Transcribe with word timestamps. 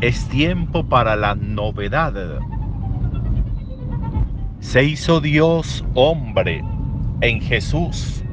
Es 0.00 0.28
tiempo 0.28 0.84
para 0.84 1.14
la 1.14 1.34
novedad. 1.36 2.40
Se 4.58 4.82
hizo 4.82 5.20
Dios 5.20 5.84
hombre 5.94 6.62
en 7.20 7.40
Jesús 7.40 8.24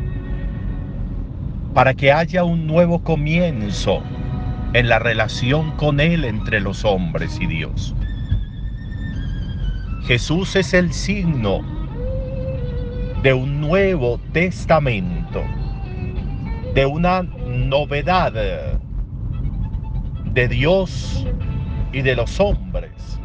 para 1.73 1.94
que 1.94 2.12
haya 2.12 2.44
un 2.44 2.66
nuevo 2.66 3.04
comienzo 3.04 4.02
en 4.73 4.90
la 4.90 5.00
relación 5.00 5.72
con 5.78 6.00
Él 6.00 6.26
entre 6.26 6.59
los 6.59 6.84
hombres 6.84 7.40
y 7.40 7.45
Dios. 7.45 7.95
Jesús 10.06 10.56
es 10.56 10.73
el 10.73 10.92
signo 10.92 11.62
de 13.22 13.34
un 13.34 13.62
nuevo 13.62 14.20
testamento, 14.34 15.44
de 16.73 16.86
una 16.88 17.22
novedad 17.22 18.70
de 20.34 20.48
Dios 20.48 21.26
y 21.92 22.02
de 22.02 22.16
los 22.16 22.40
hombres. 22.40 23.20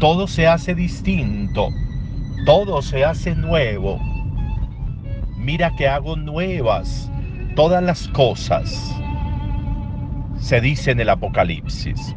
Todo 0.00 0.26
se 0.26 0.46
hace 0.46 0.74
distinto, 0.74 1.68
todo 2.46 2.80
se 2.80 3.04
hace 3.04 3.34
nuevo. 3.34 4.00
Mira 5.36 5.74
que 5.76 5.88
hago 5.88 6.16
nuevas 6.16 7.10
todas 7.54 7.82
las 7.82 8.08
cosas, 8.08 8.94
se 10.38 10.60
dice 10.60 10.92
en 10.92 11.00
el 11.00 11.10
Apocalipsis. 11.10 12.14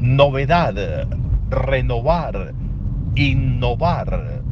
Novedad, 0.00 1.08
renovar, 1.48 2.52
innovar. 3.14 4.42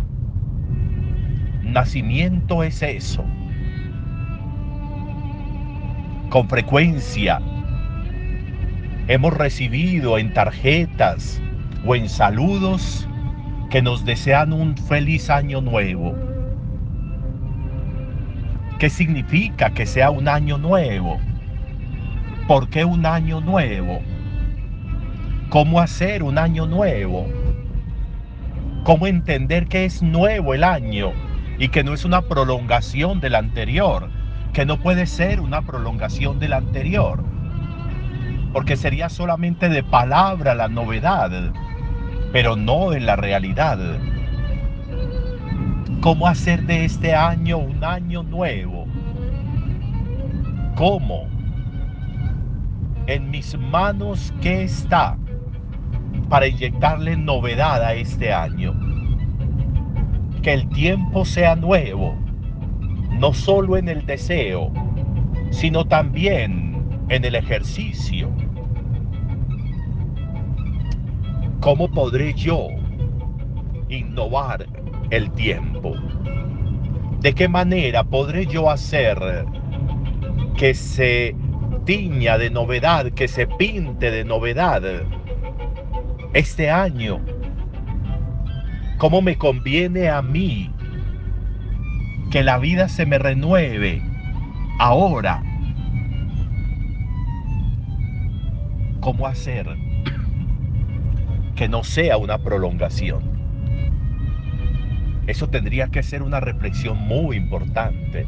Nacimiento 1.62 2.62
es 2.62 2.82
eso. 2.82 3.24
Con 6.30 6.48
frecuencia 6.48 7.40
hemos 9.08 9.34
recibido 9.34 10.16
en 10.16 10.32
tarjetas 10.32 11.42
o 11.84 11.96
en 11.96 12.08
saludos 12.08 13.08
que 13.68 13.82
nos 13.82 14.04
desean 14.04 14.52
un 14.52 14.76
feliz 14.76 15.28
año 15.28 15.60
nuevo. 15.60 16.14
¿Qué 18.78 18.90
significa 18.90 19.70
que 19.70 19.86
sea 19.86 20.10
un 20.10 20.28
año 20.28 20.56
nuevo? 20.56 21.18
¿Por 22.46 22.68
qué 22.68 22.84
un 22.84 23.06
año 23.06 23.40
nuevo? 23.40 24.00
¿Cómo 25.48 25.80
hacer 25.80 26.22
un 26.22 26.38
año 26.38 26.64
nuevo? 26.68 27.26
¿Cómo 28.84 29.08
entender 29.08 29.66
que 29.66 29.84
es 29.84 30.00
nuevo 30.00 30.54
el 30.54 30.62
año 30.62 31.10
y 31.58 31.70
que 31.70 31.82
no 31.82 31.92
es 31.92 32.04
una 32.04 32.22
prolongación 32.22 33.18
del 33.18 33.34
anterior? 33.34 34.19
Que 34.52 34.66
no 34.66 34.78
puede 34.78 35.06
ser 35.06 35.40
una 35.40 35.62
prolongación 35.62 36.38
del 36.38 36.52
anterior. 36.52 37.22
Porque 38.52 38.76
sería 38.76 39.08
solamente 39.08 39.68
de 39.68 39.82
palabra 39.82 40.54
la 40.54 40.68
novedad, 40.68 41.52
pero 42.32 42.56
no 42.56 42.92
en 42.92 43.06
la 43.06 43.16
realidad. 43.16 43.78
¿Cómo 46.00 46.26
hacer 46.26 46.64
de 46.64 46.84
este 46.84 47.14
año 47.14 47.58
un 47.58 47.84
año 47.84 48.22
nuevo? 48.22 48.86
¿Cómo? 50.74 51.28
En 53.06 53.30
mis 53.30 53.56
manos, 53.58 54.32
¿qué 54.40 54.64
está? 54.64 55.16
para 56.30 56.46
inyectarle 56.46 57.16
novedad 57.16 57.82
a 57.82 57.92
este 57.92 58.32
año. 58.32 58.72
Que 60.42 60.54
el 60.54 60.68
tiempo 60.70 61.24
sea 61.24 61.56
nuevo, 61.56 62.16
no 63.20 63.34
solo 63.34 63.76
en 63.76 63.86
el 63.90 64.06
deseo, 64.06 64.72
sino 65.50 65.84
también 65.84 67.04
en 67.10 67.22
el 67.22 67.34
ejercicio. 67.34 68.30
¿Cómo 71.60 71.90
podré 71.90 72.32
yo 72.32 72.68
innovar 73.90 74.66
el 75.10 75.30
tiempo? 75.32 75.92
¿De 77.20 77.34
qué 77.34 77.46
manera 77.46 78.04
podré 78.04 78.46
yo 78.46 78.70
hacer 78.70 79.18
que 80.56 80.72
se 80.72 81.36
tiña 81.84 82.38
de 82.38 82.48
novedad, 82.48 83.12
que 83.12 83.28
se 83.28 83.46
pinte 83.46 84.10
de 84.10 84.24
novedad 84.24 84.82
este 86.32 86.70
año, 86.70 87.20
cómo 88.96 89.20
me 89.20 89.36
conviene 89.36 90.08
a 90.08 90.22
mí 90.22 90.70
que 92.30 92.44
la 92.44 92.58
vida 92.58 92.88
se 92.88 93.06
me 93.06 93.18
renueve 93.18 94.00
ahora. 94.78 95.42
¿Cómo 99.00 99.26
hacer 99.26 99.66
que 101.56 101.68
no 101.68 101.82
sea 101.82 102.18
una 102.18 102.38
prolongación? 102.38 103.22
Eso 105.26 105.48
tendría 105.48 105.88
que 105.88 106.04
ser 106.04 106.22
una 106.22 106.38
reflexión 106.38 106.98
muy 106.98 107.36
importante. 107.36 108.24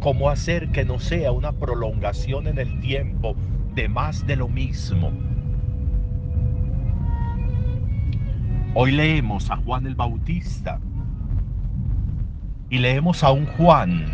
¿Cómo 0.00 0.28
hacer 0.28 0.68
que 0.68 0.84
no 0.84 0.98
sea 0.98 1.32
una 1.32 1.52
prolongación 1.52 2.48
en 2.48 2.58
el 2.58 2.80
tiempo 2.80 3.34
de 3.74 3.88
más 3.88 4.26
de 4.26 4.36
lo 4.36 4.48
mismo? 4.48 5.10
Hoy 8.74 8.92
leemos 8.92 9.50
a 9.50 9.56
Juan 9.56 9.86
el 9.86 9.94
Bautista 9.94 10.78
y 12.70 12.78
leemos 12.78 13.24
a 13.24 13.30
un 13.30 13.46
Juan 13.46 14.06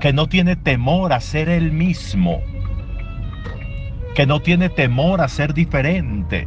que 0.00 0.12
no 0.12 0.26
tiene 0.28 0.56
temor 0.56 1.12
a 1.12 1.20
ser 1.20 1.48
el 1.48 1.72
mismo, 1.72 2.40
que 4.14 4.26
no 4.26 4.40
tiene 4.40 4.68
temor 4.68 5.20
a 5.20 5.28
ser 5.28 5.52
diferente, 5.52 6.46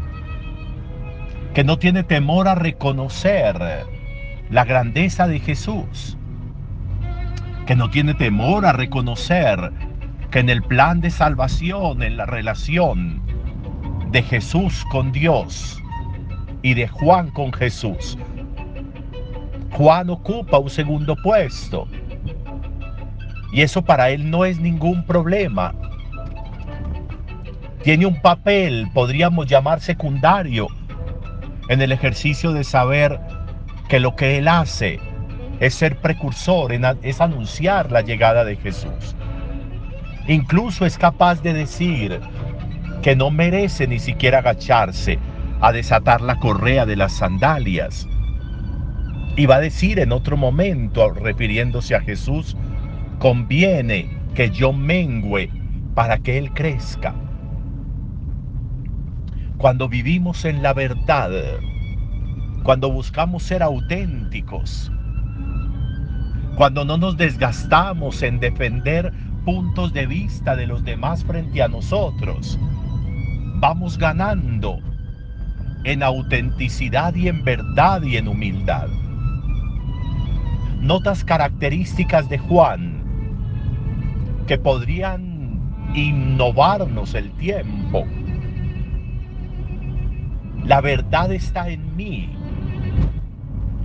que 1.54 1.64
no 1.64 1.78
tiene 1.78 2.04
temor 2.04 2.48
a 2.48 2.56
reconocer 2.56 3.86
la 4.50 4.66
grandeza 4.66 5.28
de 5.28 5.40
Jesús, 5.40 6.18
que 7.66 7.76
no 7.76 7.90
tiene 7.90 8.14
temor 8.16 8.66
a 8.66 8.74
reconocer 8.74 9.72
que 10.32 10.40
en 10.40 10.50
el 10.50 10.64
plan 10.64 11.00
de 11.02 11.12
salvación, 11.12 12.02
en 12.02 12.18
la 12.18 12.26
relación 12.26 13.22
de 14.12 14.24
Jesús 14.24 14.84
con 14.92 15.12
Dios, 15.12 15.80
y 16.64 16.74
de 16.74 16.88
Juan 16.88 17.30
con 17.30 17.54
Jesús. 17.54 18.18
Juan 19.74 20.10
ocupa 20.10 20.60
un 20.60 20.70
segundo 20.70 21.16
puesto. 21.16 21.88
Y 23.52 23.62
eso 23.62 23.84
para 23.84 24.10
él 24.12 24.30
no 24.30 24.46
es 24.46 24.60
ningún 24.60 25.04
problema. 25.06 25.74
Tiene 27.84 28.06
un 28.06 28.22
papel, 28.22 28.88
podríamos 28.94 29.48
llamar 29.48 29.82
secundario, 29.82 30.68
en 31.70 31.82
el 31.82 31.92
ejercicio 31.92 32.52
de 32.52 32.64
saber 32.64 33.20
que 33.90 34.00
lo 34.00 34.16
que 34.16 34.38
él 34.38 34.48
hace 34.48 35.00
es 35.60 35.74
ser 35.74 35.98
precursor, 35.98 36.72
es 37.02 37.22
anunciar 37.22 37.92
la 37.92 38.02
llegada 38.02 38.46
de 38.46 38.56
Jesús. 38.56 39.16
Incluso 40.28 40.86
es 40.86 40.98
capaz 40.98 41.42
de 41.42 41.54
decir 41.54 42.20
que 43.02 43.16
no 43.16 43.32
merece 43.32 43.88
ni 43.88 44.00
siquiera 44.00 44.40
agacharse 44.40 45.20
a 45.62 45.72
desatar 45.72 46.22
la 46.22 46.36
correa 46.38 46.86
de 46.86 46.96
las 46.96 47.14
sandalias. 47.14 48.08
Y 49.36 49.48
va 49.48 49.56
a 49.56 49.62
decir 49.62 50.00
en 50.00 50.12
otro 50.12 50.38
momento, 50.38 51.10
refiriéndose 51.12 51.96
a 51.96 52.02
Jesús, 52.02 52.56
conviene 53.18 54.10
que 54.36 54.52
yo 54.52 54.74
mengüe 54.74 55.50
para 55.96 56.20
que 56.20 56.38
Él 56.38 56.52
crezca. 56.54 57.16
Cuando 59.58 59.90
vivimos 59.90 60.46
en 60.46 60.62
la 60.62 60.74
verdad, 60.74 61.32
cuando 62.64 62.92
buscamos 62.92 63.44
ser 63.44 63.64
auténticos, 63.64 64.92
cuando 66.56 66.86
no 66.86 66.98
nos 66.98 67.18
desgastamos 67.18 68.22
en 68.22 68.40
defender 68.40 69.12
puntos 69.46 69.94
de 69.94 70.06
vista 70.06 70.56
de 70.56 70.68
los 70.68 70.84
demás 70.84 71.24
frente 71.24 71.64
a 71.64 71.68
nosotros, 71.68 72.60
vamos 73.56 73.98
ganando 73.98 74.80
en 75.86 76.04
autenticidad 76.04 77.16
y 77.16 77.30
en 77.30 77.44
verdad 77.44 78.04
y 78.04 78.18
en 78.18 78.28
humildad. 78.28 78.90
Notas 80.84 81.24
características 81.24 82.28
de 82.28 82.38
Juan 82.38 83.02
que 84.48 84.58
podrían 84.58 85.62
innovarnos 85.96 87.14
el 87.14 87.32
tiempo. 87.38 88.06
La 90.66 90.82
verdad 90.82 91.32
está 91.32 91.70
en 91.70 91.96
mí. 91.96 92.36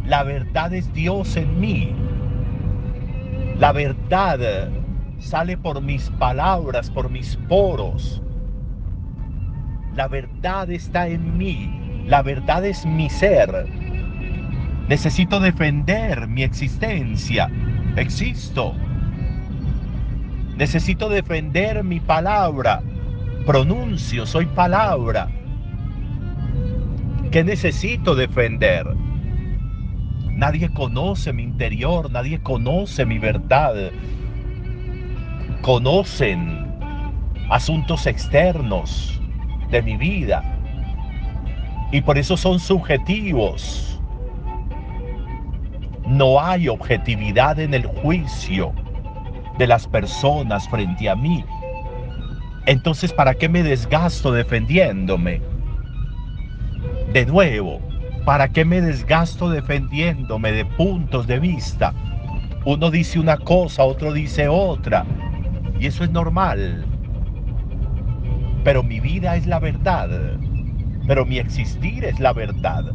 La 0.06 0.24
verdad 0.24 0.74
es 0.74 0.92
Dios 0.92 1.36
en 1.36 1.60
mí. 1.60 1.94
La 3.60 3.70
verdad 3.70 4.68
sale 5.20 5.56
por 5.56 5.80
mis 5.80 6.10
palabras, 6.10 6.90
por 6.90 7.10
mis 7.10 7.36
poros. 7.48 8.20
La 9.94 10.08
verdad 10.08 10.68
está 10.68 11.06
en 11.06 11.38
mí. 11.38 12.02
La 12.06 12.22
verdad 12.22 12.64
es 12.64 12.84
mi 12.84 13.08
ser. 13.08 13.77
Necesito 14.88 15.38
defender 15.38 16.26
mi 16.26 16.42
existencia. 16.42 17.50
Existo. 17.96 18.74
Necesito 20.56 21.10
defender 21.10 21.84
mi 21.84 22.00
palabra. 22.00 22.80
Pronuncio, 23.44 24.24
soy 24.24 24.46
palabra. 24.46 25.28
¿Qué 27.30 27.44
necesito 27.44 28.14
defender? 28.14 28.86
Nadie 30.32 30.70
conoce 30.70 31.34
mi 31.34 31.42
interior, 31.42 32.10
nadie 32.10 32.40
conoce 32.40 33.04
mi 33.04 33.18
verdad. 33.18 33.90
Conocen 35.60 36.66
asuntos 37.50 38.06
externos 38.06 39.20
de 39.70 39.82
mi 39.82 39.98
vida. 39.98 40.42
Y 41.92 42.00
por 42.00 42.16
eso 42.16 42.38
son 42.38 42.58
subjetivos. 42.58 43.97
No 46.08 46.40
hay 46.40 46.68
objetividad 46.68 47.60
en 47.60 47.74
el 47.74 47.84
juicio 47.84 48.72
de 49.58 49.66
las 49.66 49.86
personas 49.86 50.66
frente 50.70 51.10
a 51.10 51.14
mí. 51.14 51.44
Entonces, 52.64 53.12
¿para 53.12 53.34
qué 53.34 53.46
me 53.48 53.62
desgasto 53.62 54.32
defendiéndome? 54.32 55.42
De 57.12 57.26
nuevo, 57.26 57.80
¿para 58.24 58.48
qué 58.48 58.64
me 58.64 58.80
desgasto 58.80 59.50
defendiéndome 59.50 60.52
de 60.52 60.64
puntos 60.64 61.26
de 61.26 61.40
vista? 61.40 61.92
Uno 62.64 62.90
dice 62.90 63.20
una 63.20 63.36
cosa, 63.36 63.84
otro 63.84 64.14
dice 64.14 64.48
otra. 64.48 65.04
Y 65.78 65.88
eso 65.88 66.04
es 66.04 66.10
normal. 66.10 66.86
Pero 68.64 68.82
mi 68.82 68.98
vida 68.98 69.36
es 69.36 69.46
la 69.46 69.58
verdad. 69.58 70.08
Pero 71.06 71.26
mi 71.26 71.38
existir 71.38 72.04
es 72.06 72.18
la 72.18 72.32
verdad. 72.32 72.94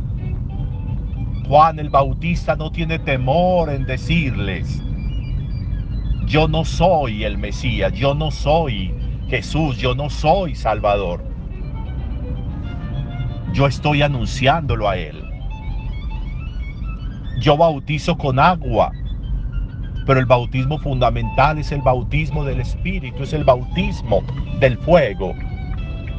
Juan 1.47 1.77
el 1.77 1.89
Bautista 1.89 2.55
no 2.55 2.71
tiene 2.71 2.99
temor 2.99 3.69
en 3.69 3.85
decirles, 3.85 4.81
yo 6.25 6.47
no 6.47 6.63
soy 6.63 7.25
el 7.25 7.37
Mesías, 7.37 7.91
yo 7.93 8.15
no 8.15 8.31
soy 8.31 8.93
Jesús, 9.27 9.77
yo 9.77 9.93
no 9.93 10.09
soy 10.09 10.55
Salvador. 10.55 11.23
Yo 13.53 13.67
estoy 13.67 14.01
anunciándolo 14.01 14.89
a 14.89 14.97
Él. 14.97 15.21
Yo 17.39 17.57
bautizo 17.57 18.17
con 18.17 18.39
agua, 18.39 18.91
pero 20.05 20.19
el 20.19 20.25
bautismo 20.25 20.79
fundamental 20.79 21.57
es 21.57 21.71
el 21.71 21.81
bautismo 21.81 22.45
del 22.45 22.61
Espíritu, 22.61 23.23
es 23.23 23.33
el 23.33 23.43
bautismo 23.43 24.23
del 24.59 24.77
fuego. 24.77 25.33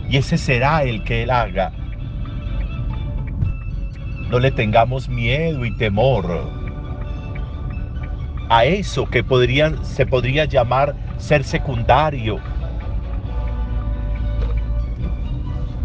Y 0.08 0.18
ese 0.18 0.36
será 0.36 0.82
el 0.82 1.02
que 1.02 1.22
Él 1.22 1.30
haga. 1.30 1.72
No 4.30 4.38
le 4.38 4.50
tengamos 4.50 5.08
miedo 5.08 5.64
y 5.64 5.76
temor 5.76 6.64
a 8.48 8.64
eso 8.64 9.08
que 9.08 9.24
se 9.82 10.06
podría 10.06 10.44
llamar 10.44 10.94
ser 11.18 11.44
secundario. 11.44 12.38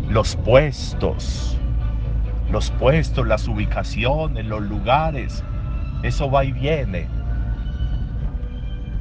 Los 0.10 0.36
puestos, 0.36 1.58
los 2.52 2.72
puestos, 2.72 3.28
las 3.28 3.48
ubicaciones, 3.48 4.46
los 4.46 4.62
lugares, 4.62 5.44
eso 6.04 6.30
va 6.30 6.44
y 6.46 6.52
viene. 6.52 7.08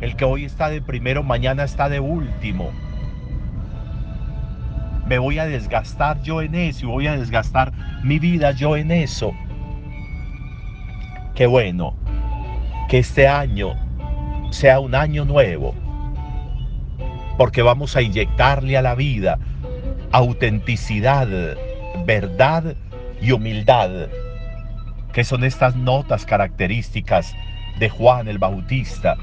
El 0.01 0.15
que 0.17 0.25
hoy 0.25 0.45
está 0.45 0.69
de 0.69 0.81
primero, 0.81 1.23
mañana 1.23 1.65
está 1.65 1.89
de 1.89 1.99
último. 1.99 2.71
Me 5.09 5.19
voy 5.19 5.39
a 5.39 5.47
desgastar 5.47 6.21
yo 6.23 6.43
en 6.43 6.55
eso 6.55 6.85
y 6.85 6.89
voy 6.89 7.07
a 7.07 7.17
desgastar 7.17 7.73
mi 8.03 8.19
vida 8.19 8.51
yo 8.53 8.77
en 8.77 8.91
eso. 8.91 9.33
Qué 11.35 11.47
bueno 11.47 11.95
que 12.91 12.99
este 12.99 13.27
año 13.27 13.73
sea 14.51 14.81
un 14.81 14.95
año 14.95 15.25
nuevo, 15.25 15.75
porque 17.39 17.63
vamos 17.63 17.97
a 17.97 18.03
inyectarle 18.03 18.77
a 18.77 18.83
la 18.83 18.95
vida 18.95 19.39
autenticidad, 20.13 21.27
verdad 22.05 22.77
y 23.23 23.33
humildad, 23.33 24.09
que 25.15 25.25
son 25.25 25.43
estas 25.43 25.75
notas 25.75 26.27
características 26.27 27.35
de 27.79 27.89
Juan 27.89 28.29
el 28.29 28.39
Bautista 28.39 29.17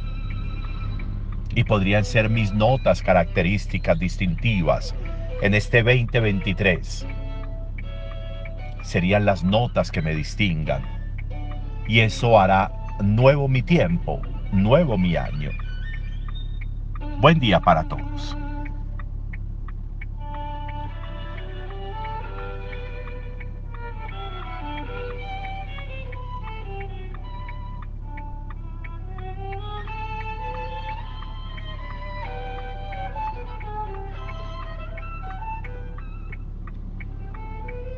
y 1.54 1.64
podrían 1.64 2.06
ser 2.06 2.30
mis 2.30 2.54
notas 2.54 3.04
características 3.04 4.00
distintivas 4.00 4.96
en 5.42 5.54
este 5.54 5.84
2023. 5.84 7.06
Serían 8.82 9.26
las 9.26 9.44
notas 9.44 9.92
que 9.92 10.02
me 10.02 10.16
distingan. 10.16 10.84
Y 11.88 12.00
eso 12.00 12.40
hará 12.40 12.72
nuevo 13.02 13.48
mi 13.48 13.62
tiempo, 13.62 14.22
nuevo 14.52 14.98
mi 14.98 15.16
año. 15.16 15.52
Buen 17.20 17.40
día 17.40 17.60
para 17.60 17.84
todos. 17.84 18.38